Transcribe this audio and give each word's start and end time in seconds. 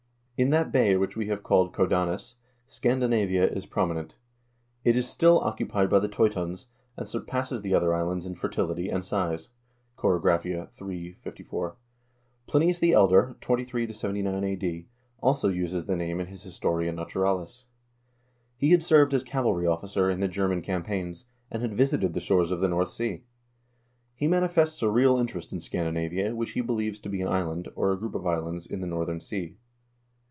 "In 0.41 0.49
that 0.49 0.71
bay 0.71 0.97
which 0.97 1.15
we 1.15 1.27
have 1.27 1.43
called 1.43 1.71
Codanus, 1.71 2.33
Scandinavia 2.65 3.47
is 3.47 3.67
prominent. 3.67 4.15
It 4.83 4.97
is 4.97 5.07
still 5.07 5.37
occupied 5.39 5.87
by 5.91 5.99
the 5.99 6.07
Teutons, 6.07 6.65
and 6.97 7.07
surpasses 7.07 7.61
the 7.61 7.75
other 7.75 7.93
islands 7.93 8.25
in 8.25 8.33
fertility 8.33 8.89
and 8.89 9.05
size." 9.05 9.49
—"Chorographia," 9.99 10.69
III., 10.81 11.13
54. 11.21 11.75
Plinius 12.47 12.79
the 12.79 12.91
Elder 12.91 13.37
(23 13.39 13.93
79 13.93 14.43
a.d.) 14.43 14.87
also 15.21 15.47
uses 15.47 15.85
the 15.85 15.95
name 15.95 16.19
in 16.19 16.25
his 16.25 16.41
"Historia 16.41 16.91
Naturalis." 16.91 17.65
He 18.57 18.71
had 18.71 18.81
served 18.81 19.13
as 19.13 19.23
cavalry 19.23 19.67
officer 19.67 20.09
in 20.09 20.21
the 20.21 20.27
German 20.27 20.63
cam 20.63 20.81
paigns, 20.81 21.25
and 21.51 21.61
had 21.61 21.75
visited 21.75 22.15
the 22.15 22.19
shores 22.19 22.49
of 22.49 22.61
the 22.61 22.67
North 22.67 22.89
Sea. 22.89 23.21
He 24.15 24.27
manifests 24.27 24.81
a 24.81 24.89
real 24.89 25.19
interest 25.19 25.53
in 25.53 25.59
Scandinavia, 25.59 26.35
which 26.35 26.53
he 26.53 26.61
believes 26.61 26.99
to 27.01 27.09
be 27.09 27.21
an 27.21 27.27
island, 27.27 27.69
or 27.75 27.91
a 27.91 27.99
group 27.99 28.15
of 28.15 28.25
islands, 28.25 28.65
in 28.65 28.81
the 28.81 28.87
northern 28.87 29.19
sea. 29.19 29.57